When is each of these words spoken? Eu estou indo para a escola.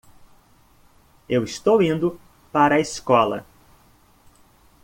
Eu 1.29 1.43
estou 1.43 1.79
indo 1.83 2.19
para 2.51 2.73
a 2.73 2.79
escola. 2.79 3.45